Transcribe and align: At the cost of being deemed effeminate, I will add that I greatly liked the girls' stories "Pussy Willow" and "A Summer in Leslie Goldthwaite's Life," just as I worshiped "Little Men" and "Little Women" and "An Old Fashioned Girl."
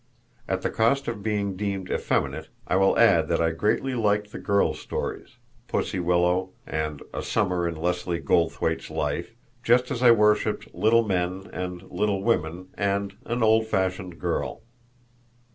At 0.47 0.63
the 0.63 0.71
cost 0.71 1.07
of 1.07 1.21
being 1.21 1.55
deemed 1.55 1.91
effeminate, 1.91 2.47
I 2.67 2.75
will 2.75 2.97
add 2.97 3.27
that 3.27 3.39
I 3.39 3.51
greatly 3.51 3.93
liked 3.93 4.31
the 4.31 4.39
girls' 4.39 4.79
stories 4.79 5.37
"Pussy 5.67 5.99
Willow" 5.99 6.49
and 6.65 7.03
"A 7.13 7.21
Summer 7.21 7.67
in 7.67 7.75
Leslie 7.75 8.19
Goldthwaite's 8.19 8.89
Life," 8.89 9.35
just 9.61 9.91
as 9.91 10.01
I 10.01 10.09
worshiped 10.09 10.73
"Little 10.73 11.03
Men" 11.03 11.47
and 11.53 11.83
"Little 11.83 12.23
Women" 12.23 12.69
and 12.73 13.15
"An 13.27 13.43
Old 13.43 13.67
Fashioned 13.67 14.17
Girl." 14.17 14.63